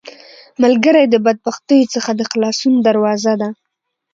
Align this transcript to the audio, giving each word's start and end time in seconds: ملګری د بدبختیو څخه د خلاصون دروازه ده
ملګری 0.63 1.03
د 1.09 1.15
بدبختیو 1.25 1.91
څخه 1.93 2.11
د 2.15 2.21
خلاصون 2.31 2.73
دروازه 2.87 3.33
ده 3.41 3.49